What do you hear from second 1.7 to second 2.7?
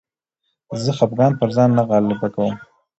نه غالبه کوم.